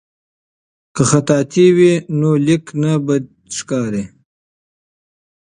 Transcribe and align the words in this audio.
که 0.95 1.03
خطاطي 1.11 1.65
وي 1.77 1.93
نو 2.19 2.29
لیک 2.45 2.65
نه 2.81 2.91
بد 3.05 3.25
ښکاریږي. 3.57 4.03